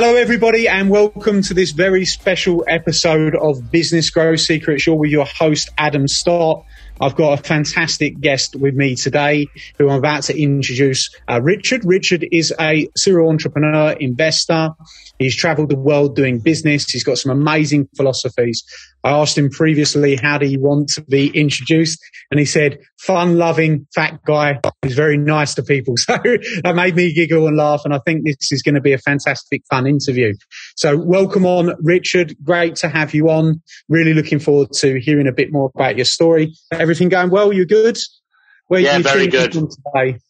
[0.00, 4.86] Hello, everybody, and welcome to this very special episode of Business Growth Secrets.
[4.86, 6.64] You're with your host, Adam Stott.
[7.00, 9.46] I've got a fantastic guest with me today
[9.78, 11.84] who I'm about to introduce, uh, Richard.
[11.84, 14.70] Richard is a serial entrepreneur, investor.
[15.18, 16.90] He's traveled the world doing business.
[16.90, 18.64] He's got some amazing philosophies.
[19.04, 22.00] I asked him previously, how do you want to be introduced?
[22.30, 24.60] And he said, fun loving fat guy.
[24.82, 25.94] He's very nice to people.
[26.08, 26.16] So
[26.64, 27.82] that made me giggle and laugh.
[27.84, 30.34] And I think this is going to be a fantastic fun interview.
[30.74, 32.34] So welcome on, Richard.
[32.42, 33.60] Great to have you on.
[33.90, 36.54] Really looking forward to hearing a bit more about your story.
[36.88, 37.52] Everything going well?
[37.52, 37.98] You good?
[38.68, 39.52] Where yeah, very good.
[39.52, 40.20] Today?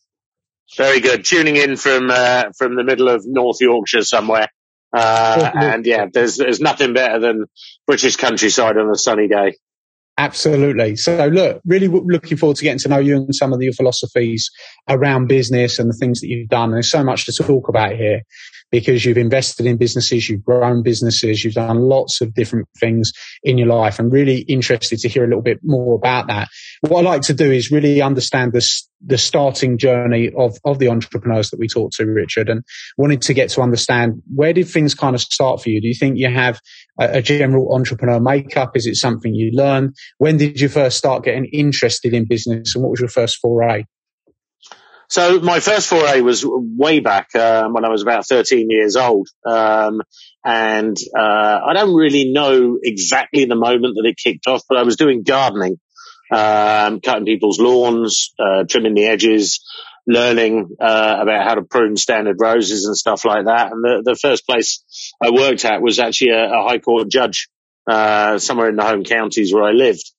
[0.77, 1.25] Very good.
[1.25, 4.48] Tuning in from, uh, from the middle of North Yorkshire somewhere.
[4.92, 7.45] Uh, and yeah, there's, there's nothing better than
[7.87, 9.56] British countryside on a sunny day.
[10.19, 10.97] Absolutely.
[10.97, 14.51] So look, really looking forward to getting to know you and some of your philosophies
[14.89, 16.73] around business and the things that you've done.
[16.73, 18.23] There's so much to talk about here
[18.73, 23.13] because you've invested in businesses, you've grown businesses, you've done lots of different things
[23.45, 23.99] in your life.
[23.99, 26.49] I'm really interested to hear a little bit more about that.
[26.81, 28.69] What I like to do is really understand the,
[29.04, 32.64] the starting journey of, of the entrepreneurs that we talked to, Richard, and
[32.97, 35.81] wanted to get to understand where did things kind of start for you?
[35.81, 36.60] Do you think you have
[36.98, 38.76] a, a general entrepreneur makeup?
[38.76, 39.94] Is it something you learn?
[40.19, 43.84] When did you first start getting interested in business and what was your first foray?
[45.10, 49.28] So my first foray was way back um, when I was about 13 years old.
[49.47, 50.03] Um,
[50.44, 54.82] and uh, I don't really know exactly the moment that it kicked off, but I
[54.82, 55.80] was doing gardening,
[56.33, 59.61] um, cutting people's lawns, uh, trimming the edges,
[60.06, 63.72] learning uh, about how to prune standard roses and stuff like that.
[63.72, 64.83] And the, the first place
[65.22, 67.49] I worked at was actually a, a high court judge
[67.87, 70.11] uh, somewhere in the home counties where I lived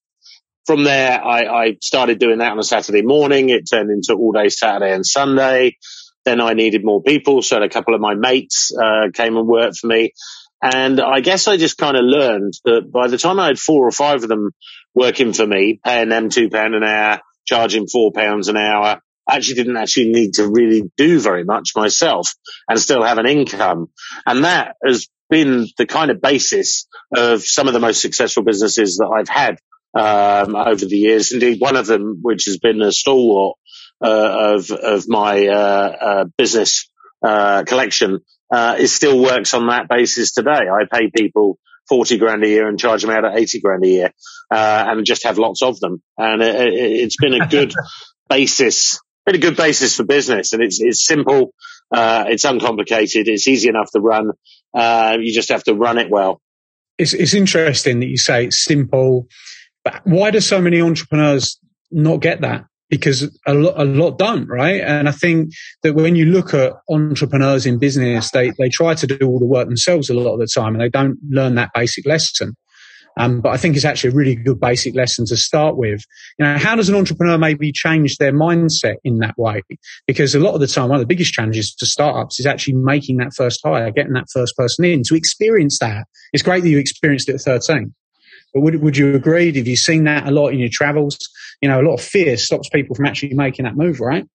[0.69, 3.49] from there, I, I, started doing that on a Saturday morning.
[3.49, 5.77] It turned into all day Saturday and Sunday.
[6.25, 7.41] Then I needed more people.
[7.41, 10.13] So a couple of my mates, uh, came and worked for me.
[10.61, 13.87] And I guess I just kind of learned that by the time I had four
[13.87, 14.51] or five of them
[14.99, 19.35] working for me, paying them two pound an hour, charging four pounds an hour, I
[19.35, 22.35] actually didn't actually need to really do very much myself
[22.67, 23.89] and still have an income.
[24.25, 28.97] And that has been the kind of basis of some of the most successful businesses
[28.97, 29.59] that I've had
[29.93, 31.31] um, over the years.
[31.31, 33.55] Indeed, one of them, which has been a stalwart
[34.03, 36.89] uh, of of my uh, uh, business
[37.23, 38.19] uh, collection,
[38.51, 40.51] uh, it still works on that basis today.
[40.51, 41.59] I pay people
[41.89, 44.13] forty grand a year and charge them out at eighty grand a year,
[44.51, 46.01] uh, and just have lots of them.
[46.17, 47.73] And it, has been a good
[48.29, 50.53] basis, been a good basis for business.
[50.53, 51.53] And it's it's simple,
[51.91, 54.31] it's uncomplicated, it's easy enough to run.
[55.21, 56.41] you just have to run it well.
[56.97, 59.27] It's, it's interesting that you say it's simple
[59.83, 61.59] but why do so many entrepreneurs
[61.91, 62.65] not get that?
[62.89, 64.81] Because a lot, a lot don't, right?
[64.81, 69.05] And I think that when you look at entrepreneurs in business, they, they try to
[69.05, 71.69] do all the work themselves a lot of the time and they don't learn that
[71.75, 72.55] basic lesson.
[73.19, 76.01] Um, but I think it's actually a really good basic lesson to start with.
[76.37, 79.61] You know, how does an entrepreneur maybe change their mindset in that way?
[80.07, 82.75] Because a lot of the time, one of the biggest challenges to startups is actually
[82.75, 86.07] making that first hire, getting that first person in to experience that.
[86.31, 87.93] It's great that you experienced it at 13.
[88.53, 89.55] But would, would you agree?
[89.55, 91.29] Have you seen that a lot in your travels?
[91.61, 94.25] You know, a lot of fear stops people from actually making that move, right?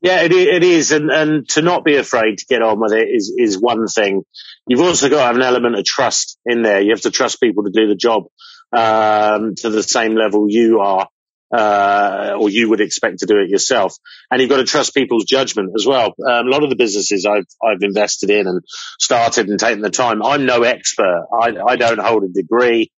[0.00, 0.92] Yeah, it, it is.
[0.92, 4.22] And, and to not be afraid to get on with it is, is one thing.
[4.66, 6.80] You've also got to have an element of trust in there.
[6.80, 8.24] You have to trust people to do the job,
[8.72, 11.08] um, to the same level you are.
[11.54, 13.94] Uh, or you would expect to do it yourself.
[14.28, 16.06] And you've got to trust people's judgment as well.
[16.26, 18.62] Um, a lot of the businesses I've, I've invested in and
[18.98, 21.26] started and taken the time, I'm no expert.
[21.32, 22.90] I, I don't hold a degree.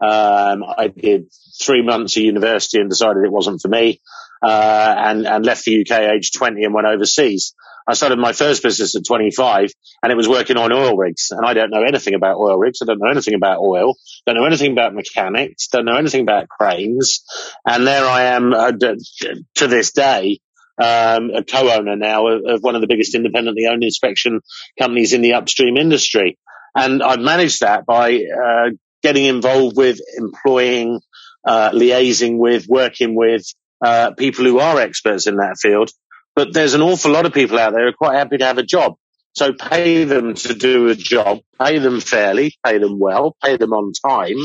[0.00, 1.26] Um, I did
[1.62, 4.00] three months of university and decided it wasn't for me,
[4.42, 7.54] uh, and, and left the UK age 20 and went overseas.
[7.86, 11.28] I started my first business at 25 and it was working on oil rigs.
[11.30, 12.78] And I don't know anything about oil rigs.
[12.82, 13.94] I don't know anything about oil.
[14.26, 15.68] Don't know anything about mechanics.
[15.68, 17.24] Don't know anything about cranes.
[17.66, 20.38] And there I am uh, to this day.
[20.78, 24.40] Um, a co-owner now of one of the biggest independently owned inspection
[24.78, 26.38] companies in the upstream industry.
[26.74, 28.70] And I've managed that by uh,
[29.02, 31.00] getting involved with employing,
[31.44, 33.44] uh, liaising with, working with
[33.84, 35.90] uh, people who are experts in that field.
[36.36, 38.58] But there's an awful lot of people out there who are quite happy to have
[38.58, 38.94] a job.
[39.32, 43.72] So pay them to do a job, pay them fairly, pay them well, pay them
[43.72, 44.38] on time,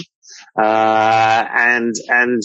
[0.58, 2.44] uh, and and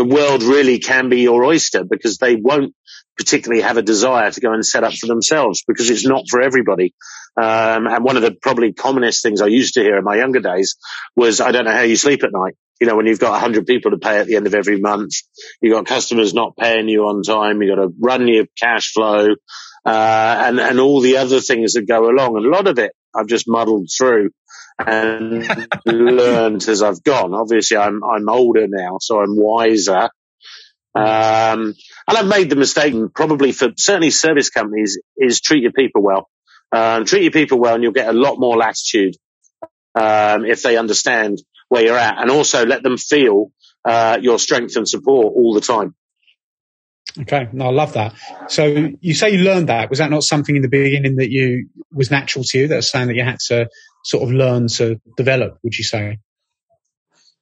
[0.00, 2.74] the world really can be your oyster because they won't
[3.18, 6.40] particularly have a desire to go and set up for themselves because it's not for
[6.40, 6.94] everybody.
[7.36, 10.40] Um, and one of the probably commonest things I used to hear in my younger
[10.40, 10.76] days
[11.16, 12.56] was, I don't know how you sleep at night.
[12.80, 15.12] You know, when you've got 100 people to pay at the end of every month,
[15.60, 19.34] you've got customers not paying you on time, you've got to run your cash flow,
[19.84, 22.38] uh, and, and all the other things that go along.
[22.38, 24.30] And a lot of it I've just muddled through
[24.78, 25.46] and
[25.86, 27.34] learned as I've gone.
[27.34, 30.10] Obviously, I'm, I'm older now, so I'm wiser.
[30.94, 31.74] Um,
[32.08, 36.02] and I've made the mistake, and probably for certainly service companies, is treat your people
[36.02, 36.28] well.
[36.72, 39.16] Um, treat your people well and you'll get a lot more latitude
[39.94, 43.50] um, if they understand where you're at and also let them feel
[43.84, 45.94] uh, your strength and support all the time.
[47.18, 48.14] Okay, no, I love that.
[48.48, 49.90] So you say you learned that.
[49.90, 52.68] Was that not something in the beginning that you was natural to you?
[52.68, 53.68] That's something that you had to
[54.04, 55.58] sort of learn to develop.
[55.62, 56.18] Would you say?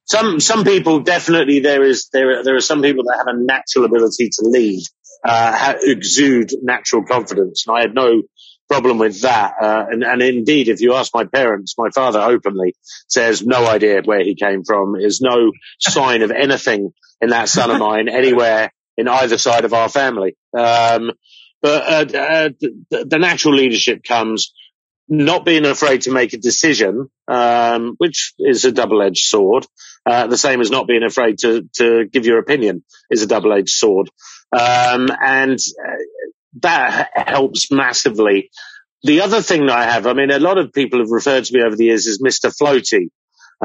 [0.05, 3.85] Some some people definitely there is there there are some people that have a natural
[3.85, 4.83] ability to lead,
[5.23, 8.23] uh, exude natural confidence, and I had no
[8.67, 9.53] problem with that.
[9.61, 12.75] Uh, and, and indeed, if you ask my parents, my father openly
[13.07, 14.93] says no idea where he came from.
[14.93, 16.91] There's no sign of anything
[17.21, 20.35] in that son of mine anywhere in either side of our family.
[20.55, 21.11] Um,
[21.61, 24.53] but uh, uh, the, the, natural leadership comes
[25.07, 29.65] not being afraid to make a decision, um, which is a double-edged sword.
[30.05, 33.69] Uh, the same as not being afraid to to give your opinion is a double-edged
[33.69, 34.09] sword.
[34.51, 35.97] Um, and uh,
[36.61, 38.51] that helps massively.
[39.03, 41.53] The other thing that I have, I mean, a lot of people have referred to
[41.53, 42.53] me over the years as Mr.
[42.53, 43.09] Floaty,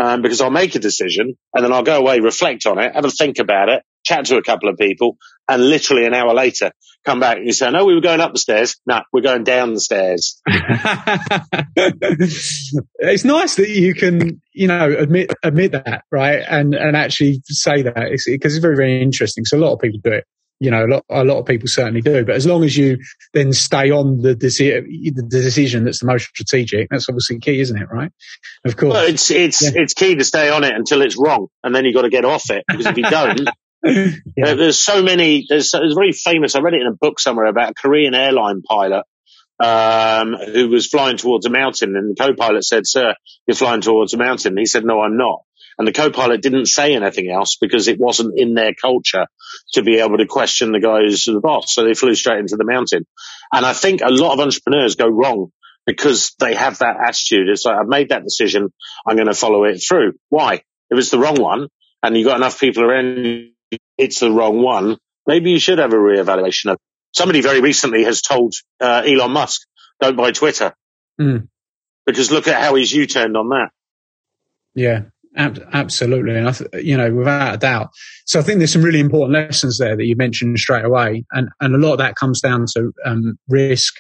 [0.00, 3.04] um, because I'll make a decision and then I'll go away, reflect on it, have
[3.04, 5.16] a think about it, chat to a couple of people,
[5.48, 6.72] and literally an hour later
[7.04, 8.76] come back and you say, no, we were going up the stairs.
[8.86, 10.40] No, we're going down the stairs.
[12.96, 16.42] it's nice that you can, you know, admit, admit that, right?
[16.48, 19.44] And, and actually say that because it's, it's very, very interesting.
[19.44, 20.24] So a lot of people do it
[20.60, 22.24] you know, a lot, a lot of people certainly do.
[22.24, 22.98] But as long as you
[23.32, 27.76] then stay on the, deci- the decision that's the most strategic, that's obviously key, isn't
[27.76, 27.88] it?
[27.90, 28.10] Right?
[28.64, 28.94] Of course.
[28.94, 29.82] Well, it's it's yeah.
[29.82, 32.24] it's key to stay on it until it's wrong, and then you've got to get
[32.24, 33.48] off it because if you don't.
[34.36, 34.54] yeah.
[34.54, 35.46] There's so many.
[35.48, 36.54] There's, very famous.
[36.54, 39.04] I read it in a book somewhere about a Korean airline pilot
[39.60, 43.14] um, who was flying towards a mountain, and the co-pilot said, "Sir,
[43.46, 45.40] you're flying towards a mountain." And he said, "No, I'm not."
[45.78, 49.26] And the co-pilot didn't say anything else because it wasn't in their culture
[49.72, 51.74] to be able to question the guys, the boss.
[51.74, 53.06] So they flew straight into the mountain.
[53.52, 55.50] And I think a lot of entrepreneurs go wrong
[55.86, 57.48] because they have that attitude.
[57.48, 58.72] It's like, I've made that decision.
[59.06, 60.12] I'm going to follow it through.
[60.28, 60.62] Why?
[60.90, 61.68] If it's the wrong one
[62.02, 63.50] and you've got enough people around,
[63.96, 64.98] it's the wrong one.
[65.26, 66.78] Maybe you should have a reevaluation of
[67.12, 69.62] somebody very recently has told uh, Elon Musk,
[70.00, 70.74] don't buy Twitter.
[71.20, 71.48] Mm.
[72.06, 73.70] Because look at how he's U-turned on that.
[74.74, 75.02] Yeah.
[75.36, 76.36] Ab- absolutely.
[76.36, 77.90] And I, th- you know, without a doubt.
[78.26, 81.24] So I think there's some really important lessons there that you mentioned straight away.
[81.32, 83.94] And, and a lot of that comes down to, um, risk,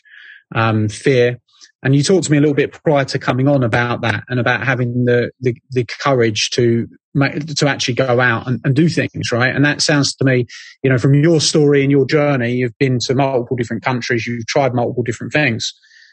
[0.54, 1.38] um, fear.
[1.82, 4.40] And you talked to me a little bit prior to coming on about that and
[4.40, 9.30] about having the, the, the courage to to actually go out and, and do things,
[9.30, 9.54] right?
[9.54, 10.46] And that sounds to me,
[10.82, 14.46] you know, from your story and your journey, you've been to multiple different countries, you've
[14.46, 15.72] tried multiple different things.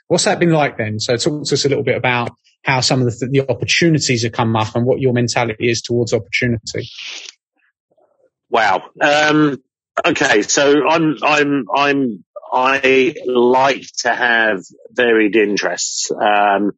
[0.09, 0.99] What's that been like then?
[0.99, 2.29] So talk to us a little bit about
[2.63, 6.13] how some of the, the opportunities have come up and what your mentality is towards
[6.13, 6.87] opportunity.
[8.51, 8.83] Wow.
[9.01, 9.57] Um,
[10.05, 10.43] okay.
[10.43, 16.11] So I'm, I'm, I'm, I like to have varied interests.
[16.11, 16.71] Um,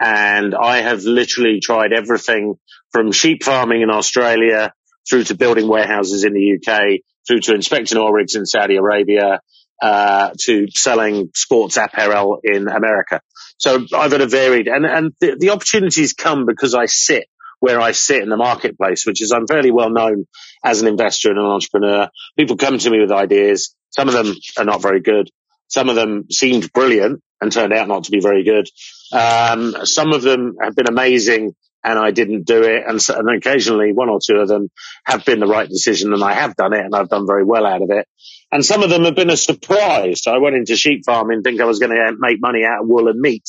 [0.00, 2.54] and I have literally tried everything
[2.92, 4.72] from sheep farming in Australia
[5.08, 9.40] through to building warehouses in the UK, through to inspecting oil rigs in Saudi Arabia,
[9.82, 13.20] uh, to selling sports apparel in America.
[13.58, 17.26] So I've had a varied and, and the, the opportunities come because I sit
[17.60, 20.26] where I sit in the marketplace, which is I'm fairly well known
[20.64, 22.08] as an investor and an entrepreneur.
[22.36, 23.74] People come to me with ideas.
[23.90, 25.30] Some of them are not very good.
[25.68, 28.68] Some of them seemed brilliant and turned out not to be very good.
[29.12, 31.54] Um, some of them have been amazing
[31.88, 32.84] and I didn't do it.
[32.86, 34.68] And, so, and occasionally one or two of them
[35.04, 37.64] have been the right decision and I have done it and I've done very well
[37.64, 38.06] out of it.
[38.52, 40.22] And some of them have been a surprise.
[40.26, 43.08] I went into sheep farming thinking I was going to make money out of wool
[43.08, 43.44] and meat.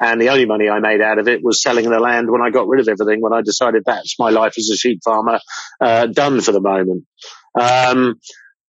[0.00, 2.50] And the only money I made out of it was selling the land when I
[2.50, 5.40] got rid of everything, when I decided that's my life as a sheep farmer,
[5.80, 7.04] uh, done for the moment.
[7.58, 8.20] Um,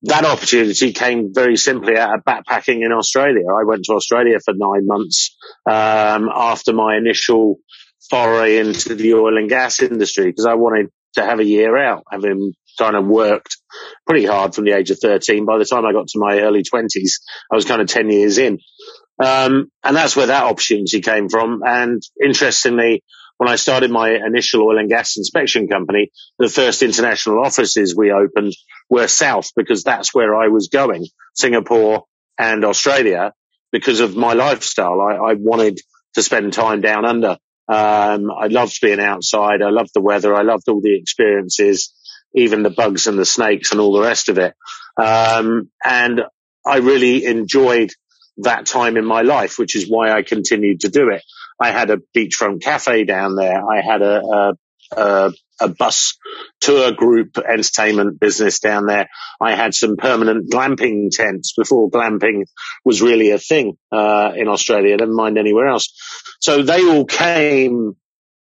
[0.03, 3.51] that opportunity came very simply out of backpacking in Australia.
[3.51, 5.35] I went to Australia for nine months
[5.65, 7.59] um, after my initial
[8.09, 12.03] foray into the oil and gas industry because I wanted to have a year out,
[12.11, 13.57] having kind of worked
[14.07, 15.45] pretty hard from the age of 13.
[15.45, 17.19] By the time I got to my early 20s,
[17.51, 18.59] I was kind of 10 years in.
[19.23, 21.61] Um, and that's where that opportunity came from.
[21.65, 23.03] And interestingly,
[23.37, 28.11] when I started my initial oil and gas inspection company, the first international offices we
[28.11, 28.53] opened
[28.89, 32.05] were south because that's where I was going, Singapore
[32.37, 33.33] and Australia
[33.71, 34.99] because of my lifestyle.
[35.01, 35.79] I, I wanted
[36.15, 37.37] to spend time down under.
[37.69, 39.61] Um, I loved being outside.
[39.61, 40.33] I loved the weather.
[40.33, 41.93] I loved all the experiences,
[42.33, 44.55] even the bugs and the snakes and all the rest of it.
[44.97, 46.21] Um, and
[46.65, 47.91] I really enjoyed
[48.37, 51.23] that time in my life, which is why I continued to do it.
[51.59, 53.61] I had a beachfront cafe down there.
[53.69, 54.53] I had a, a,
[54.95, 56.17] a, a bus
[56.61, 59.09] tour group entertainment business down there.
[59.41, 62.45] I had some permanent glamping tents before glamping
[62.83, 65.93] was really a thing uh, in Australia, never mind anywhere else.
[66.39, 67.95] So they all came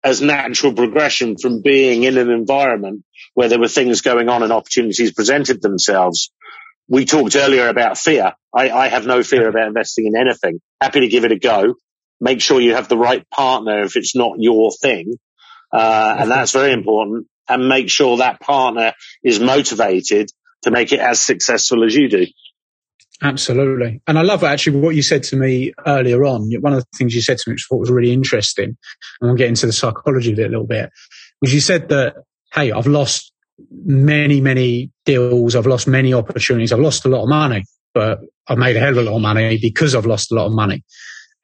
[0.05, 4.53] as natural progression from being in an environment where there were things going on and
[4.53, 6.31] opportunities presented themselves.
[6.89, 8.33] We talked earlier about fear.
[8.55, 10.61] I, I have no fear about investing in anything.
[10.81, 11.75] Happy to give it a go
[12.21, 15.17] make sure you have the right partner if it's not your thing.
[15.73, 20.31] Uh, and that's very important and make sure that partner is motivated
[20.63, 22.27] to make it as successful as you do.
[23.23, 24.01] Absolutely.
[24.07, 26.51] And I love actually what you said to me earlier on.
[26.61, 28.77] One of the things you said to me, which I thought was really interesting,
[29.21, 30.91] and we'll get into the psychology of it a little bit,
[31.41, 32.15] was you said that,
[32.53, 33.33] hey, I've lost
[33.71, 35.57] many, many deals.
[35.57, 36.73] I've lost many opportunities.
[36.73, 39.23] I've lost a lot of money, but I've made a hell of a lot of
[39.23, 40.85] money because I've lost a lot of money.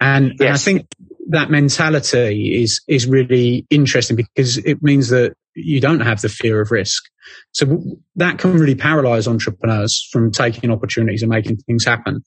[0.00, 0.40] And, yes.
[0.40, 0.86] and I think
[1.28, 6.60] that mentality is, is really interesting because it means that you don't have the fear
[6.60, 7.04] of risk.
[7.52, 7.82] So
[8.16, 12.24] that can really paralyze entrepreneurs from taking opportunities and making things happen.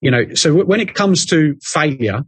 [0.00, 2.22] You know, so when it comes to failure,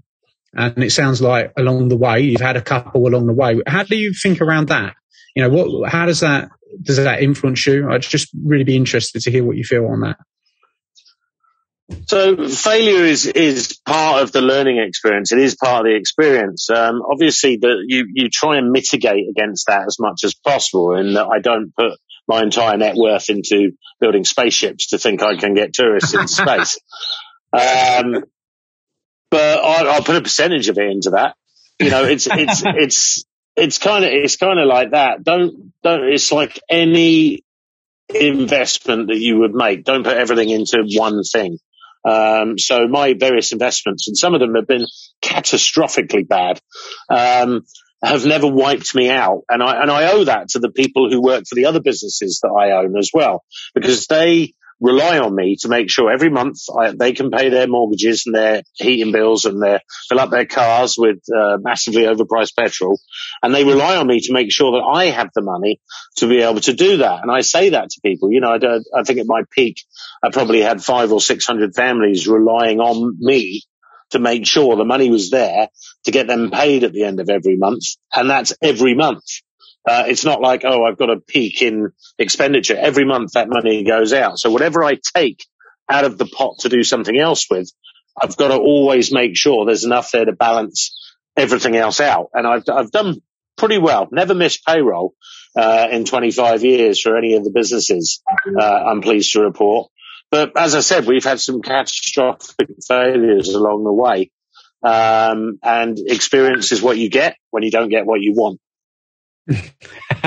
[0.55, 3.61] and it sounds like along the way, you've had a couple along the way.
[3.67, 4.95] How do you think around that?
[5.35, 6.51] You know, what, how does that,
[6.83, 7.91] does that influence you?
[7.91, 10.19] I'd just really be interested to hear what you feel on that.
[12.07, 15.33] So failure is is part of the learning experience.
[15.33, 16.69] It is part of the experience.
[16.71, 20.95] Um, obviously, that you you try and mitigate against that as much as possible.
[20.95, 25.55] And I don't put my entire net worth into building spaceships to think I can
[25.55, 26.79] get tourists in space.
[27.55, 28.25] Um,
[29.31, 31.35] but I, I'll put a percentage of it into that.
[31.79, 33.25] You know, it's it's it's
[33.57, 35.23] it's kind of it's kind of like that.
[35.23, 36.05] Don't don't.
[36.05, 37.45] It's like any
[38.09, 39.85] investment that you would make.
[39.85, 41.59] Don't put everything into one thing.
[42.05, 44.87] Um, so my various investments, and some of them have been
[45.23, 46.61] catastrophically bad,
[47.09, 47.63] um,
[48.03, 49.43] have never wiped me out.
[49.49, 52.41] And I, and I owe that to the people who work for the other businesses
[52.43, 53.45] that I own as well,
[53.75, 57.69] because they rely on me to make sure every month I, they can pay their
[57.69, 62.57] mortgages and their heating bills and their fill up their cars with uh, massively overpriced
[62.59, 62.99] petrol.
[63.43, 65.81] And they rely on me to make sure that I have the money
[66.17, 67.23] to be able to do that.
[67.23, 69.77] And I say that to people, you know, I, I think at my peak,
[70.23, 73.63] I probably had five or 600 families relying on me
[74.11, 75.69] to make sure the money was there
[76.05, 77.85] to get them paid at the end of every month.
[78.15, 79.25] And that's every month.
[79.89, 82.77] Uh, it's not like, oh, I've got a peak in expenditure.
[82.77, 84.39] Every month that money goes out.
[84.39, 85.45] So whatever I take
[85.89, 87.71] out of the pot to do something else with,
[88.21, 90.97] I've got to always make sure there's enough there to balance
[91.37, 92.29] everything else out.
[92.35, 93.17] And I've, I've done
[93.57, 94.09] pretty well.
[94.13, 95.15] Never missed payroll,
[95.57, 98.23] uh, in 25 years for any of the businesses,
[98.59, 99.91] uh, I'm pleased to report.
[100.31, 104.31] But as I said, we've had some catastrophic failures along the way.
[104.83, 108.61] Um, and experience is what you get when you don't get what you want.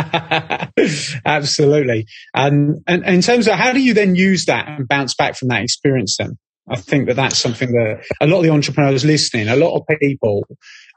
[1.25, 2.05] Absolutely.
[2.33, 5.49] And, and, in terms of how do you then use that and bounce back from
[5.49, 6.37] that experience then?
[6.67, 9.83] I think that that's something that a lot of the entrepreneurs listening, a lot of
[9.99, 10.43] people,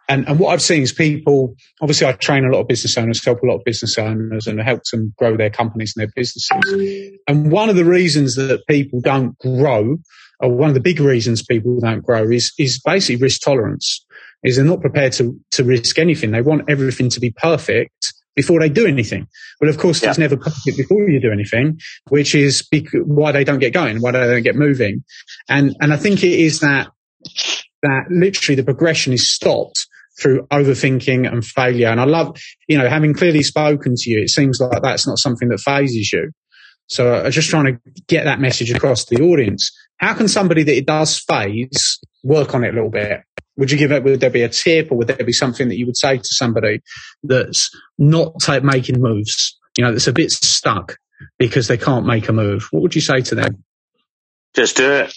[0.09, 3.23] and, and what I've seen is people, obviously I train a lot of business owners,
[3.23, 7.19] help a lot of business owners and help them grow their companies and their businesses.
[7.29, 9.99] And one of the reasons that people don't grow,
[10.41, 14.07] or one of the big reasons people don't grow is, is basically risk tolerance
[14.45, 16.31] is they're not prepared to, to risk anything.
[16.31, 19.27] They want everything to be perfect before they do anything.
[19.61, 20.11] Well, of course, yeah.
[20.11, 24.13] it's never perfect before you do anything, which is why they don't get going, why
[24.13, 25.03] they don't get moving.
[25.49, 26.89] And, and I think it is that,
[27.83, 29.87] that literally the progression is stopped
[30.21, 31.89] through overthinking and failure.
[31.89, 35.19] And I love, you know, having clearly spoken to you, it seems like that's not
[35.19, 36.31] something that phases you.
[36.87, 39.71] So I'm just trying to get that message across to the audience.
[39.99, 43.21] How can somebody that it does phase work on it a little bit?
[43.59, 45.77] Would you give it, would there be a tip or would there be something that
[45.77, 46.81] you would say to somebody
[47.25, 50.97] that's not making moves, you know, that's a bit stuck
[51.39, 52.69] because they can't make a move?
[52.71, 53.65] What would you say to them?
[54.55, 55.15] Just do it.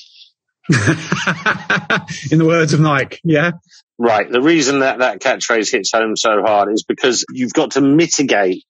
[2.31, 3.51] In the words of Nike, yeah?
[3.99, 4.29] Right.
[4.29, 8.63] The reason that that catchphrase hits home so hard is because you've got to mitigate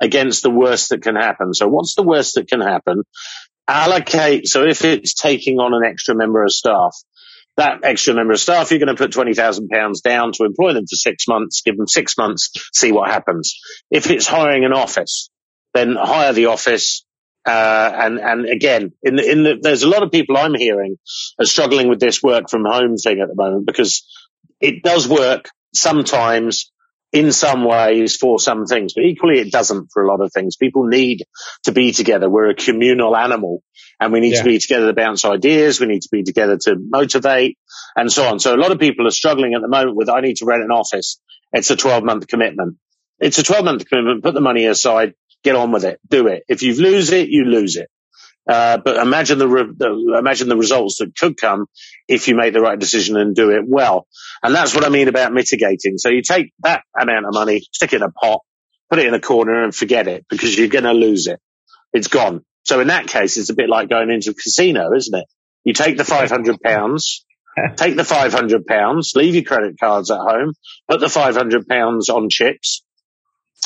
[0.00, 1.52] against the worst that can happen.
[1.52, 3.02] So what's the worst that can happen?
[3.66, 4.48] Allocate.
[4.48, 6.96] So if it's taking on an extra member of staff,
[7.58, 10.96] that extra member of staff, you're going to put £20,000 down to employ them for
[10.96, 13.60] six months, give them six months, see what happens.
[13.90, 15.30] If it's hiring an office,
[15.74, 17.04] then hire the office.
[17.44, 20.96] Uh, and, and again, in the, in the, there's a lot of people I'm hearing
[21.38, 24.06] are struggling with this work from home thing at the moment because
[24.60, 26.72] it does work sometimes
[27.12, 30.56] in some ways for some things, but equally it doesn't for a lot of things.
[30.56, 31.24] People need
[31.64, 32.28] to be together.
[32.28, 33.62] We're a communal animal
[34.00, 34.42] and we need yeah.
[34.42, 35.80] to be together to bounce ideas.
[35.80, 37.58] We need to be together to motivate
[37.96, 38.38] and so on.
[38.38, 40.62] So a lot of people are struggling at the moment with, I need to rent
[40.62, 41.20] an office.
[41.52, 42.76] It's a 12 month commitment.
[43.18, 44.22] It's a 12 month commitment.
[44.22, 46.44] Put the money aside, get on with it, do it.
[46.48, 47.90] If you lose it, you lose it.
[48.48, 51.66] Uh, but imagine the, re- the, imagine the results that could come
[52.06, 54.06] if you make the right decision and do it well.
[54.42, 55.98] And that's what I mean about mitigating.
[55.98, 58.40] So you take that amount of money, stick it in a pot,
[58.88, 61.40] put it in a corner and forget it because you're going to lose it.
[61.92, 62.42] It's gone.
[62.68, 65.24] So in that case, it's a bit like going into a casino, isn't it?
[65.64, 67.24] You take the 500 pounds,
[67.76, 70.52] take the 500 pounds, leave your credit cards at home,
[70.86, 72.82] put the 500 pounds on chips.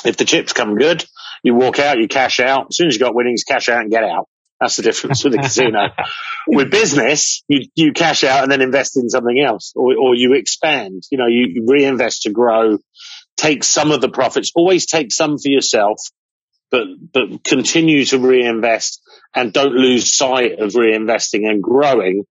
[0.05, 1.05] If the chips come good,
[1.43, 2.69] you walk out, you cash out.
[2.71, 4.29] As soon as you got winnings, cash out and get out.
[4.61, 5.89] That's the difference with the casino.
[6.47, 10.35] with business, you, you cash out and then invest in something else or, or you
[10.35, 12.79] expand, you know, you, you reinvest to grow,
[13.37, 15.99] take some of the profits, always take some for yourself,
[16.73, 19.01] but, but continue to reinvest
[19.35, 22.25] and don't lose sight of reinvesting and growing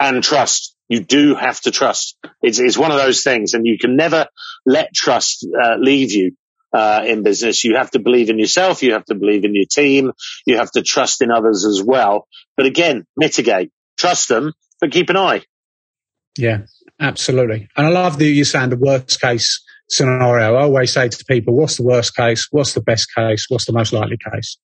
[0.00, 0.74] and trust.
[0.88, 2.16] You do have to trust.
[2.42, 4.26] It's, it's one of those things and you can never
[4.64, 6.32] let trust uh, leave you
[6.72, 7.64] uh, in business.
[7.64, 8.82] You have to believe in yourself.
[8.82, 10.12] You have to believe in your team.
[10.46, 12.26] You have to trust in others as well.
[12.56, 15.42] But again, mitigate, trust them, but keep an eye.
[16.38, 16.62] Yeah,
[17.00, 17.68] absolutely.
[17.76, 20.54] And I love that you're saying the worst case scenario.
[20.56, 22.48] I always say to people, what's the worst case?
[22.50, 23.46] What's the best case?
[23.48, 24.58] What's the most likely case?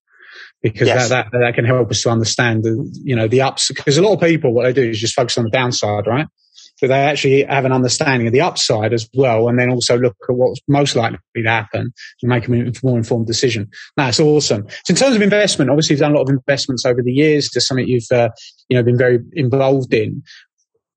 [0.62, 1.08] Because yes.
[1.08, 3.68] that, that, that can help us to understand the, you know, the ups.
[3.68, 6.26] Because a lot of people, what they do is just focus on the downside, right?
[6.80, 10.16] But they actually have an understanding of the upside as well, and then also look
[10.28, 12.50] at what's most likely to happen and make a
[12.82, 13.70] more informed decision.
[13.96, 14.66] That's awesome.
[14.84, 17.50] So in terms of investment, obviously you've done a lot of investments over the years.
[17.50, 18.30] Just something you've uh,
[18.68, 20.24] you know been very involved in.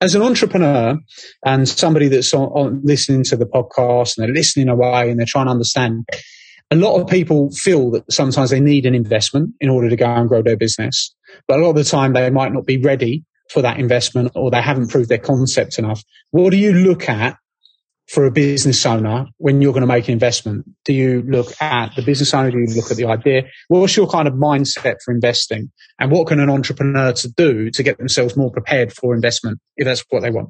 [0.06, 1.00] As an entrepreneur
[1.48, 5.26] and somebody that's on, on listening to the podcast and they're listening away and they're
[5.28, 6.08] trying to understand,
[6.70, 10.06] a lot of people feel that sometimes they need an investment in order to go
[10.06, 11.12] and grow their business.
[11.48, 14.52] But a lot of the time they might not be ready for that investment or
[14.52, 16.04] they haven't proved their concept enough.
[16.30, 17.38] What do you look at
[18.08, 20.66] for a business owner when you're going to make an investment?
[20.84, 22.52] Do you look at the business owner?
[22.52, 23.44] Do you look at the idea?
[23.68, 25.72] What's your kind of mindset for investing?
[26.00, 29.86] And what can an entrepreneur to do to get themselves more prepared for investment if
[29.86, 30.50] that's what they want?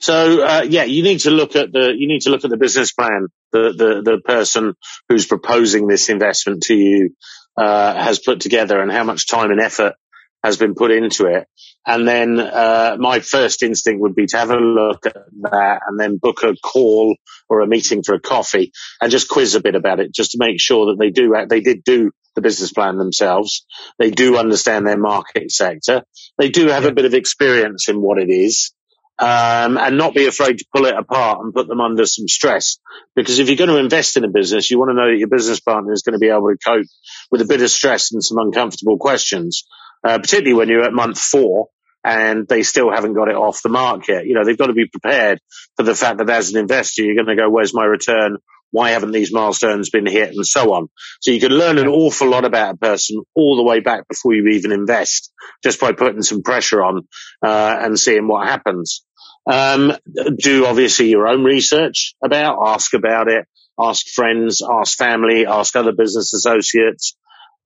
[0.00, 2.56] So uh, yeah, you need to look at the you need to look at the
[2.56, 3.26] business plan.
[3.50, 4.74] The the the person
[5.08, 7.16] who's proposing this investment to you
[7.56, 9.94] uh, has put together, and how much time and effort
[10.42, 11.46] has been put into it.
[11.86, 15.98] And then uh, my first instinct would be to have a look at that and
[15.98, 17.16] then book a call
[17.48, 20.38] or a meeting for a coffee and just quiz a bit about it, just to
[20.38, 23.66] make sure that they do they did do the business plan themselves.
[23.98, 26.02] They do understand their market sector.
[26.36, 28.72] They do have a bit of experience in what it is.
[29.20, 32.78] Um, and not be afraid to pull it apart and put them under some stress.
[33.16, 35.26] Because if you're going to invest in a business, you want to know that your
[35.26, 36.86] business partner is going to be able to cope
[37.28, 39.64] with a bit of stress and some uncomfortable questions
[40.04, 41.68] uh, particularly when you're at month four
[42.04, 44.26] and they still haven't got it off the market.
[44.26, 45.40] You know, they've got to be prepared
[45.76, 48.38] for the fact that as an investor, you're going to go, where's my return?
[48.70, 50.88] Why haven't these milestones been hit and so on?
[51.20, 54.34] So you can learn an awful lot about a person all the way back before
[54.34, 55.32] you even invest
[55.62, 57.08] just by putting some pressure on,
[57.42, 59.04] uh, and seeing what happens.
[59.46, 59.92] Um,
[60.38, 63.46] do obviously your own research about, ask about it,
[63.80, 67.16] ask friends, ask family, ask other business associates,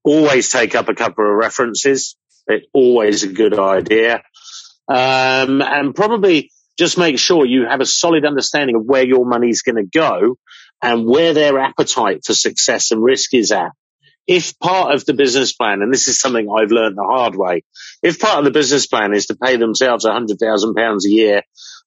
[0.04, 2.16] always take up a couple of references
[2.46, 4.22] it's always a good idea.
[4.88, 9.62] Um, and probably just make sure you have a solid understanding of where your money's
[9.62, 10.36] going to go
[10.82, 13.72] and where their appetite for success and risk is at.
[14.26, 17.64] If part of the business plan, and this is something I've learned the hard way,
[18.02, 21.10] if part of the business plan is to pay themselves a hundred thousand pounds a
[21.10, 21.42] year,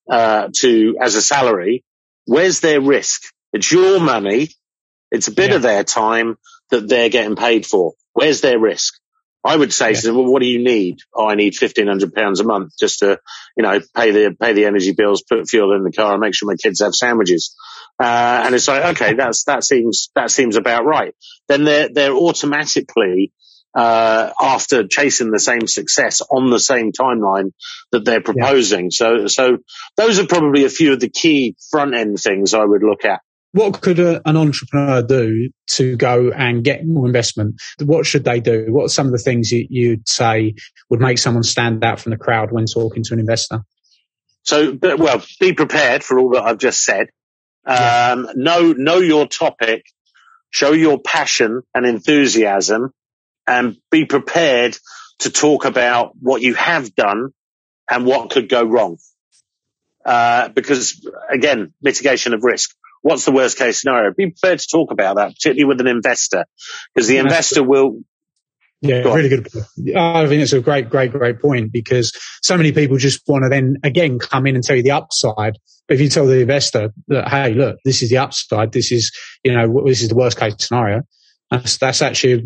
[0.09, 1.83] uh, to, as a salary,
[2.25, 3.21] Where's their risk?
[3.53, 4.49] It's your money.
[5.11, 5.57] It's a bit yeah.
[5.57, 6.37] of their time
[6.71, 7.93] that they're getting paid for.
[8.13, 8.95] Where's their risk?
[9.45, 10.11] I would say, yeah.
[10.11, 10.99] well, what do you need?
[11.13, 13.19] Oh, I need fifteen hundred pounds a month just to,
[13.55, 16.33] you know, pay the pay the energy bills, put fuel in the car, and make
[16.33, 17.55] sure my kids have sandwiches.
[18.01, 21.13] Uh, and it's like, okay, that's that seems that seems about right.
[21.47, 23.31] Then they're they're automatically
[23.75, 27.51] uh, after chasing the same success on the same timeline
[27.91, 28.85] that they're proposing.
[28.85, 28.89] Yeah.
[28.91, 29.57] So so
[29.95, 33.21] those are probably a few of the key front end things I would look at
[33.55, 37.55] what could a, an entrepreneur do to go and get more investment?
[37.81, 38.65] What should they do?
[38.69, 40.55] What are some of the things you, you'd say
[40.89, 43.61] would make someone stand out from the crowd when talking to an investor?
[44.43, 47.07] So, well, be prepared for all that I've just said.
[47.65, 49.85] Um, know, know your topic,
[50.49, 52.91] show your passion and enthusiasm
[53.47, 54.77] and be prepared
[55.19, 57.29] to talk about what you have done
[57.89, 58.97] and what could go wrong.
[60.03, 64.11] Uh, because again, mitigation of risk what's the worst case scenario?
[64.17, 66.45] Be prepared to talk about that, particularly with an investor,
[66.93, 67.99] because the investor will.
[68.81, 69.47] Yeah, Go really good.
[69.95, 73.49] I think it's a great, great, great point because so many people just want to
[73.49, 75.57] then again come in and tell you the upside.
[75.87, 79.11] But if you tell the investor that, hey, look, this is the upside, this is,
[79.43, 81.03] you know, this is the worst case scenario,
[81.51, 82.43] that's, that's actually,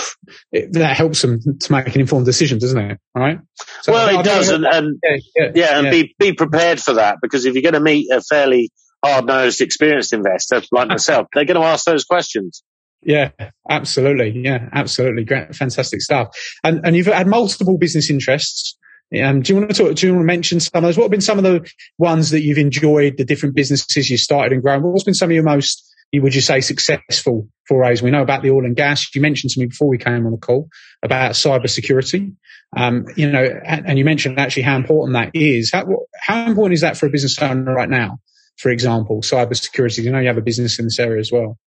[0.52, 2.98] it, that helps them to make an informed decision, doesn't it?
[3.14, 3.38] All right.
[3.80, 4.50] So well, it does.
[4.50, 7.74] And, and yeah, yeah, yeah, and be, be prepared for that because if you're going
[7.74, 8.70] to meet a fairly
[9.04, 12.62] hard nosed, experienced investor like myself, they're going to ask those questions.
[13.04, 13.30] Yeah,
[13.68, 14.40] absolutely.
[14.44, 15.24] Yeah, absolutely.
[15.24, 16.28] Great, fantastic stuff.
[16.62, 18.78] And and you've had multiple business interests.
[19.20, 19.96] Um, do you want to talk?
[19.96, 20.96] Do you want to mention some of those?
[20.96, 23.16] What have been some of the ones that you've enjoyed?
[23.18, 24.82] The different businesses you started and grown.
[24.82, 25.84] What's been some of your most,
[26.14, 28.02] would you say, successful forays?
[28.02, 29.14] We know about the oil and gas.
[29.14, 30.68] You mentioned to me before we came on the call
[31.02, 32.32] about cyber security.
[32.74, 35.72] Um, you know, and you mentioned actually how important that is.
[35.72, 35.84] How,
[36.18, 38.18] how important is that for a business owner right now?
[38.56, 40.04] For example, cybersecurity?
[40.04, 41.58] You know, you have a business in this area as well.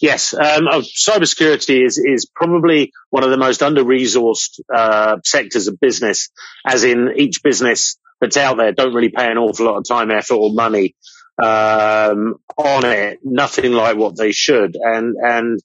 [0.00, 5.68] Yes, um, oh, cybersecurity is is probably one of the most under resourced uh, sectors
[5.68, 6.30] of business.
[6.64, 10.10] As in, each business that's out there don't really pay an awful lot of time,
[10.10, 10.94] effort, or money
[11.42, 13.18] um, on it.
[13.24, 14.76] Nothing like what they should.
[14.80, 15.60] And and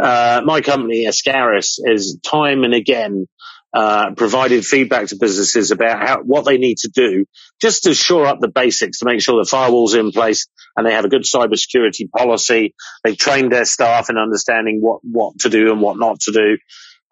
[0.00, 3.26] uh, my company, Ascaris, is time and again
[3.74, 7.24] uh, provided feedback to businesses about how, what they need to do
[7.60, 10.92] just to shore up the basics to make sure the firewall's in place and they
[10.92, 12.74] have a good cybersecurity policy.
[13.02, 16.58] They've trained their staff in understanding what, what to do and what not to do.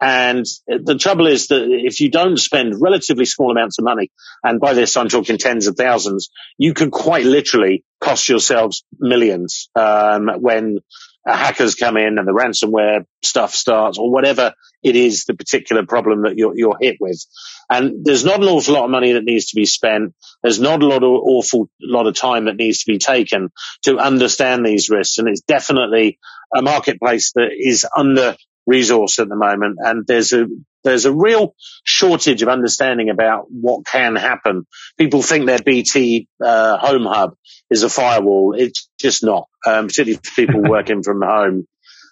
[0.03, 4.11] And the trouble is that if you don't spend relatively small amounts of money,
[4.43, 9.69] and by this I'm talking tens of thousands, you can quite literally cost yourselves millions
[9.75, 10.79] um, when
[11.27, 16.23] hackers come in and the ransomware stuff starts or whatever it is the particular problem
[16.23, 17.23] that you're, you're hit with.
[17.69, 20.15] And there's not an awful lot of money that needs to be spent.
[20.43, 23.51] There's not a lot of awful lot of time that needs to be taken
[23.83, 25.19] to understand these risks.
[25.19, 26.19] And it's definitely
[26.55, 28.37] a marketplace that is under
[28.69, 29.79] resourced at the moment.
[29.81, 30.47] And there's a,
[30.85, 34.67] there's a real shortage of understanding about what can happen.
[34.99, 37.35] People think their BT uh, home hub
[37.71, 38.55] is a firewall.
[38.57, 41.67] It's just not, um, particularly for people working from home.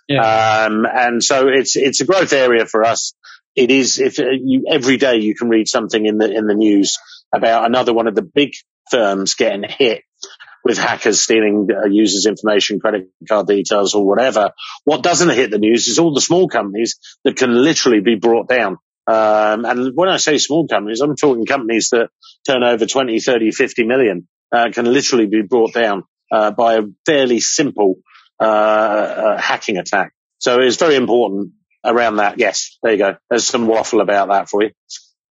[0.08, 0.66] Yeah.
[0.66, 3.14] Um, and so it's it's a growth area for us.
[3.54, 6.98] It is if you every day you can read something in the in the news
[7.34, 8.52] about another one of the big
[8.90, 10.02] firms getting hit
[10.64, 14.52] with hackers stealing uh, users' information, credit card details, or whatever.
[14.84, 18.48] What doesn't hit the news is all the small companies that can literally be brought
[18.48, 18.78] down.
[19.06, 22.10] Um, and when I say small companies, I'm talking companies that
[22.46, 26.82] turn over 20, 30, 50 million, uh, can literally be brought down, uh, by a
[27.06, 27.96] fairly simple,
[28.40, 30.12] uh, uh, hacking attack.
[30.38, 31.52] So it's very important
[31.84, 32.38] around that.
[32.38, 33.16] Yes, there you go.
[33.30, 34.70] There's some waffle about that for you.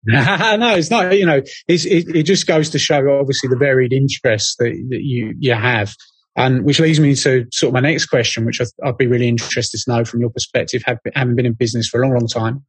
[0.58, 1.16] no, it's not.
[1.16, 5.34] You know, it, it just goes to show obviously the varied interests that, that you
[5.38, 5.94] you have,
[6.36, 9.28] and which leads me to sort of my next question, which I, would be really
[9.28, 12.28] interested to know from your perspective, have, having been in business for a long, long
[12.28, 12.64] time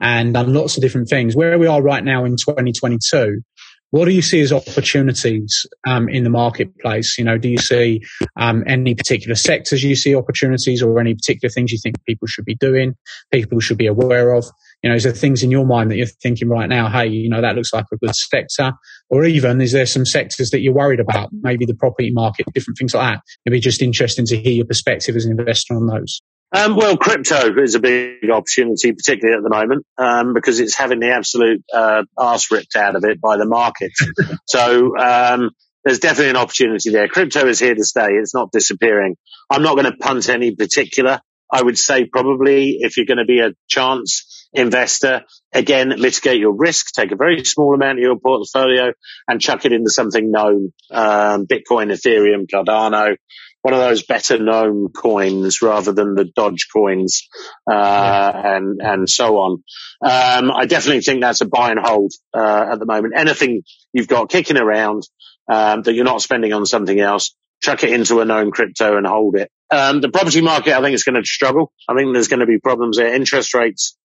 [0.00, 1.36] and done lots of different things.
[1.36, 3.42] Where we are right now in 2022,
[3.90, 7.16] what do you see as opportunities um, in the marketplace?
[7.18, 8.00] You know, do you see
[8.36, 12.46] um, any particular sectors you see opportunities, or any particular things you think people should
[12.46, 12.94] be doing,
[13.30, 14.46] people should be aware of?
[14.82, 16.88] You know, is there things in your mind that you're thinking right now?
[16.88, 18.72] Hey, you know, that looks like a good sector,
[19.08, 21.30] or even is there some sectors that you're worried about?
[21.32, 23.22] Maybe the property market, different things like that.
[23.44, 26.20] It'd be just interesting to hear your perspective as an investor on those.
[26.54, 31.00] Um, well, crypto is a big opportunity, particularly at the moment, um, because it's having
[31.00, 33.92] the absolute uh, arse ripped out of it by the market.
[34.46, 35.50] so um,
[35.84, 37.08] there's definitely an opportunity there.
[37.08, 39.16] Crypto is here to stay; it's not disappearing.
[39.48, 41.20] I'm not going to punt any particular.
[41.50, 45.22] I would say probably if you're going to be a chance investor.
[45.52, 48.92] Again, mitigate your risk, take a very small amount of your portfolio
[49.28, 53.16] and chuck it into something known, um, Bitcoin, Ethereum, Cardano,
[53.62, 57.28] one of those better known coins rather than the Dodge coins,
[57.70, 58.56] uh, yeah.
[58.56, 59.62] and, and so on.
[60.04, 63.14] Um, I definitely think that's a buy and hold, uh, at the moment.
[63.16, 63.62] Anything
[63.92, 65.04] you've got kicking around,
[65.48, 69.06] um, that you're not spending on something else, chuck it into a known crypto and
[69.06, 69.50] hold it.
[69.70, 71.72] Um, the property market, I think is going to struggle.
[71.88, 73.14] I think there's going to be problems there.
[73.14, 73.96] Interest rates,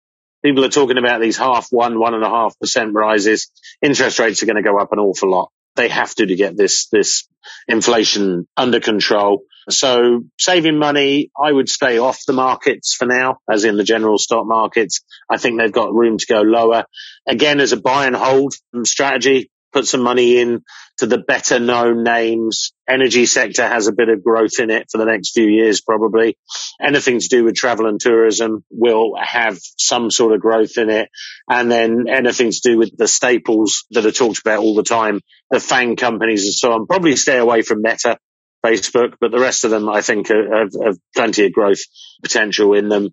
[0.48, 3.52] people are talking about these half one, one and a half percent rises.
[3.82, 5.52] Interest rates are going to go up an awful lot.
[5.76, 7.28] They have to to get this, this
[7.68, 9.42] inflation under control.
[9.70, 14.18] So saving money, I would stay off the markets for now, as in the general
[14.18, 15.02] stock markets.
[15.30, 16.86] I think they've got room to go lower.
[17.28, 18.54] Again, as a buy and hold
[18.86, 20.64] strategy, put some money in
[20.98, 22.74] to the better known names.
[22.90, 26.36] Energy sector has a bit of growth in it for the next few years, probably.
[26.82, 31.10] Anything to do with travel and tourism will have some sort of growth in it.
[31.48, 35.22] And then anything to do with the staples that are talked about all the time,
[35.52, 38.18] the FANG companies and so on, probably stay away from Meta.
[38.66, 41.78] Facebook, but the rest of them, I think, have, have plenty of growth
[42.24, 43.10] potential in them.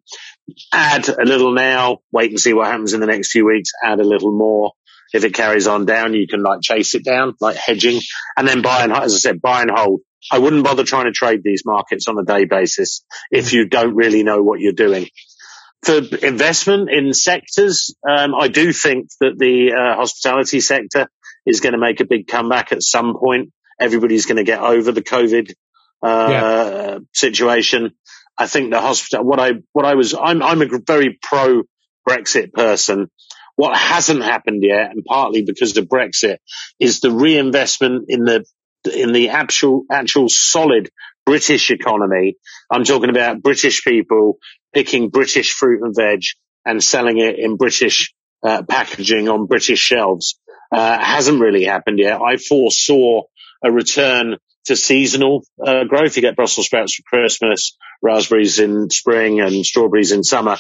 [0.73, 4.01] Add a little now, wait and see what happens in the next few weeks, add
[4.01, 4.73] a little more
[5.15, 8.01] if it carries on down, you can like chase it down, like hedging
[8.37, 10.01] and then buy and, as I said, buy and hold.
[10.31, 13.95] I wouldn't bother trying to trade these markets on a day basis if you don't
[13.95, 15.07] really know what you're doing.
[15.85, 21.09] For investment in sectors, um, I do think that the uh, hospitality sector
[21.47, 23.53] is going to make a big comeback at some point.
[23.79, 25.53] Everybody's going to get over the COVID
[26.03, 26.99] uh, yeah.
[27.13, 27.93] situation.
[28.37, 29.25] I think the hospital.
[29.25, 31.63] What I what I was I'm I'm a very pro
[32.09, 33.11] Brexit person,
[33.57, 36.39] what hasn't happened yet, and partly because of Brexit,
[36.79, 38.45] is the reinvestment in the
[38.93, 40.91] in the actual actual solid
[41.25, 42.37] British economy.
[42.71, 44.39] I'm talking about British people
[44.75, 46.23] picking British fruit and veg
[46.65, 48.13] and selling it in British
[48.43, 50.39] uh, packaging on British shelves.
[50.73, 52.21] Uh, hasn't really happened yet.
[52.21, 53.23] I foresaw
[53.65, 54.37] a return
[54.67, 56.17] to seasonal uh, growth.
[56.17, 60.57] You get Brussels sprouts for Christmas, raspberries in spring and strawberries in summer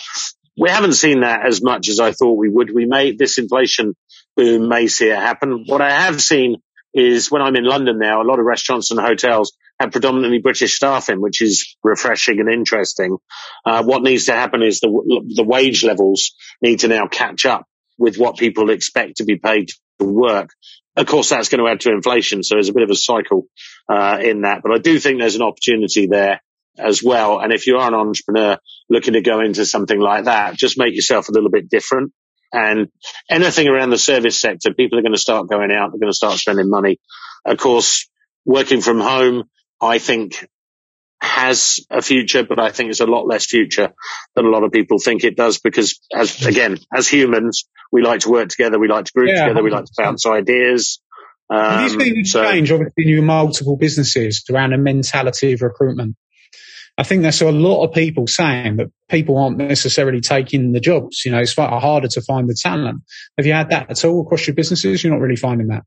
[0.56, 2.72] we haven't seen that as much as I thought we would.
[2.72, 3.94] We may, this inflation
[4.36, 5.64] boom may see it happen.
[5.66, 6.56] What I have seen
[6.92, 10.76] is when I'm in London now, a lot of restaurants and hotels have predominantly British
[10.76, 13.16] staff in, which is refreshing and interesting.
[13.64, 14.88] Uh, what needs to happen is the,
[15.34, 17.66] the wage levels need to now catch up
[17.98, 20.50] with what people expect to be paid to work.
[20.96, 22.44] Of course, that's going to add to inflation.
[22.44, 23.48] So there's a bit of a cycle,
[23.88, 26.40] uh, in that, but I do think there's an opportunity there
[26.78, 27.40] as well.
[27.40, 28.58] And if you are an entrepreneur
[28.88, 32.12] looking to go into something like that, just make yourself a little bit different.
[32.52, 32.88] And
[33.28, 35.90] anything around the service sector, people are going to start going out.
[35.90, 37.00] They're going to start spending money.
[37.44, 38.08] Of course,
[38.44, 39.44] working from home,
[39.80, 40.48] I think
[41.20, 43.92] has a future, but I think it's a lot less future
[44.34, 48.20] than a lot of people think it does because as, again, as humans, we like
[48.20, 48.78] to work together.
[48.78, 49.62] We like to group yeah, together.
[49.62, 51.00] We like to bounce ideas.
[51.50, 55.52] Um, Have you seen a so, change, obviously, in your multiple businesses around a mentality
[55.52, 56.16] of recruitment?
[56.96, 61.24] I think there's a lot of people saying that people aren't necessarily taking the jobs.
[61.24, 63.02] You know, it's far harder to find the talent.
[63.36, 65.02] Have you had that at all across your businesses?
[65.02, 65.82] You're not really finding that.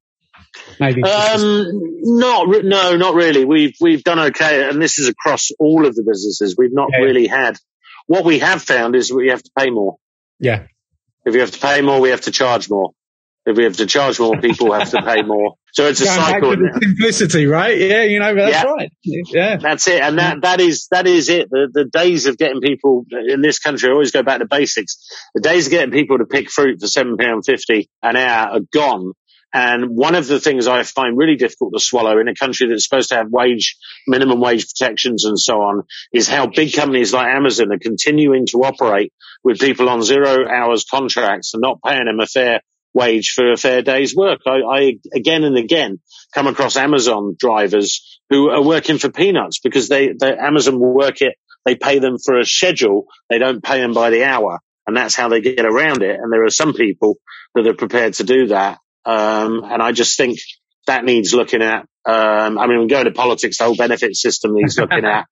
[0.79, 1.03] Maybe.
[1.03, 1.65] Um,
[2.01, 3.45] not, no, not really.
[3.45, 4.67] We've, we've done okay.
[4.69, 6.55] And this is across all of the businesses.
[6.57, 7.05] We've not yeah.
[7.05, 7.57] really had,
[8.07, 9.97] what we have found is we have to pay more.
[10.39, 10.65] Yeah.
[11.25, 12.91] If you have to pay more, we have to charge more.
[13.47, 15.55] If we have to charge more, people have to pay more.
[15.71, 16.55] So it's a Going cycle.
[16.81, 17.77] simplicity, right?
[17.79, 18.63] Yeah, you know, that's yeah.
[18.69, 18.91] right.
[19.03, 19.55] Yeah.
[19.55, 20.01] That's it.
[20.01, 21.49] And that, that is, that is it.
[21.49, 24.97] The, the days of getting people in this country, I always go back to basics.
[25.33, 29.13] The days of getting people to pick fruit for £7.50 an hour are gone.
[29.53, 32.83] And one of the things I find really difficult to swallow in a country that's
[32.83, 37.27] supposed to have wage, minimum wage protections and so on is how big companies like
[37.27, 39.13] Amazon are continuing to operate
[39.45, 42.59] with people on zero hours contracts and not paying them a fair
[42.97, 44.41] wage for a fair day's work.
[44.45, 45.99] I, I, again and again
[46.33, 51.21] come across Amazon drivers who are working for peanuts because they, they Amazon will work
[51.21, 51.35] it.
[51.65, 53.05] They pay them for a schedule.
[53.29, 54.59] They don't pay them by the hour.
[54.85, 56.17] And that's how they get around it.
[56.19, 57.17] And there are some people
[57.55, 58.79] that are prepared to do that.
[59.05, 60.39] Um, and I just think
[60.85, 61.81] that needs looking at.
[62.05, 65.25] Um, I mean, we go into politics, the whole benefit system needs looking at.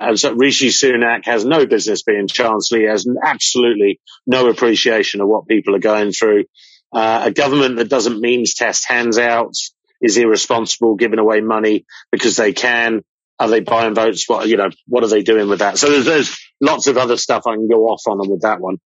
[0.00, 2.80] And so Rishi Sunak has no business being chancellor.
[2.80, 6.44] He has absolutely no appreciation of what people are going through.
[6.92, 12.52] Uh, a government that doesn't means test handouts is irresponsible, giving away money because they
[12.52, 13.02] can.
[13.38, 14.28] Are they buying votes?
[14.28, 14.70] What you know?
[14.86, 15.78] What are they doing with that?
[15.78, 18.78] So there's, there's lots of other stuff I can go off on with that one.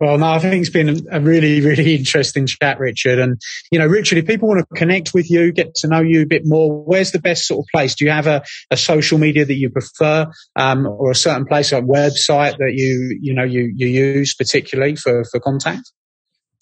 [0.00, 3.18] Well, no, I think it's been a really, really interesting chat, Richard.
[3.18, 6.22] And, you know, Richard, if people want to connect with you, get to know you
[6.22, 7.94] a bit more, where's the best sort of place?
[7.94, 11.72] Do you have a, a social media that you prefer, um, or a certain place
[11.72, 15.90] a website that you, you know, you, you use particularly for, for contact?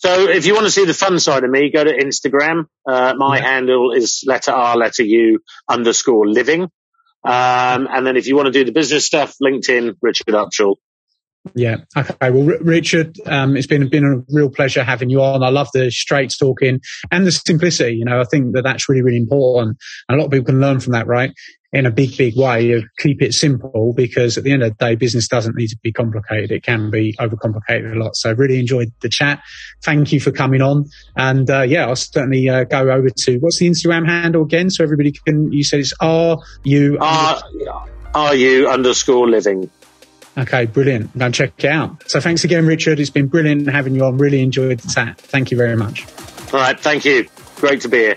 [0.03, 2.67] So if you want to see the fun side of me, go to Instagram.
[2.85, 3.45] Uh, my yeah.
[3.45, 5.39] handle is letter R, letter U
[5.69, 6.63] underscore living.
[6.63, 10.75] Um, and then if you want to do the business stuff, LinkedIn, Richard Upshall.
[11.55, 11.79] Yeah.
[11.97, 12.31] Okay.
[12.31, 15.43] Well, R- Richard, um, it's been been a real pleasure having you on.
[15.43, 17.97] I love the straight talking and the simplicity.
[17.97, 19.77] You know, I think that that's really really important.
[20.09, 21.33] And a lot of people can learn from that, right?
[21.73, 24.85] In a big big way of keep it simple because at the end of the
[24.85, 26.53] day, business doesn't need to be complicated.
[26.53, 28.15] It can be overcomplicated a lot.
[28.15, 29.43] So I really enjoyed the chat.
[29.83, 30.89] Thank you for coming on.
[31.17, 34.85] And uh, yeah, I'll certainly uh, go over to what's the Instagram handle again, so
[34.85, 35.51] everybody can.
[35.51, 39.69] You said it's R U R U underscore living.
[40.37, 41.17] Okay, brilliant.
[41.17, 42.09] Go check it out.
[42.09, 42.99] So thanks again, Richard.
[43.01, 44.19] It's been brilliant having you on.
[44.19, 45.19] Really enjoyed the chat.
[45.19, 46.07] Thank you very much.
[46.53, 46.79] All right.
[46.79, 47.29] Thank you.
[47.57, 48.17] Great to be here.